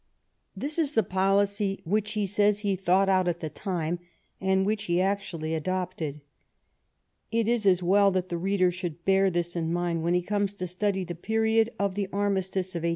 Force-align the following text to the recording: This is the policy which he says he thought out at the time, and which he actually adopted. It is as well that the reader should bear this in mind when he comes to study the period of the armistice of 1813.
This 0.55 0.79
is 0.79 0.93
the 0.93 1.03
policy 1.03 1.79
which 1.83 2.13
he 2.13 2.25
says 2.25 2.61
he 2.61 2.75
thought 2.75 3.07
out 3.07 3.27
at 3.27 3.39
the 3.39 3.51
time, 3.51 3.99
and 4.39 4.65
which 4.65 4.85
he 4.85 4.99
actually 4.99 5.53
adopted. 5.53 6.21
It 7.31 7.47
is 7.47 7.67
as 7.67 7.83
well 7.83 8.09
that 8.09 8.29
the 8.29 8.37
reader 8.39 8.71
should 8.71 9.05
bear 9.05 9.29
this 9.29 9.55
in 9.55 9.71
mind 9.71 10.01
when 10.01 10.15
he 10.15 10.23
comes 10.23 10.55
to 10.55 10.65
study 10.65 11.03
the 11.03 11.13
period 11.13 11.69
of 11.77 11.93
the 11.93 12.09
armistice 12.11 12.73
of 12.73 12.79
1813. 12.79 12.89